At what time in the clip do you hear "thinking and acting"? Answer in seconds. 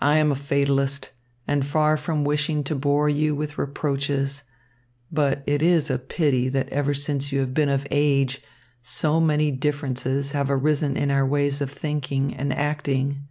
11.72-13.26